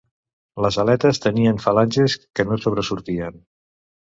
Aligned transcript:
Les 0.65 0.77
aletes 0.83 1.21
tenien 1.27 1.61
falanges 1.65 2.17
que 2.39 2.47
no 2.53 2.59
sobresortien. 2.65 3.39